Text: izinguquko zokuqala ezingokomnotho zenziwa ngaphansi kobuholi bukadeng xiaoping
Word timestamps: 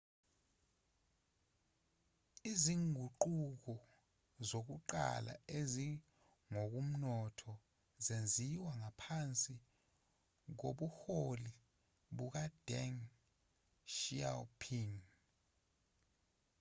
izinguquko 2.51 3.75
zokuqala 4.49 5.33
ezingokomnotho 5.57 7.51
zenziwa 8.05 8.71
ngaphansi 8.81 9.55
kobuholi 10.59 11.51
bukadeng 12.15 12.99
xiaoping 13.95 14.95